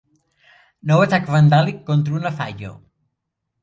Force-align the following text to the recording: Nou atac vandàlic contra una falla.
Nou 0.93 1.03
atac 1.03 1.31
vandàlic 1.37 1.87
contra 1.93 2.19
una 2.25 2.37
falla. 2.43 2.77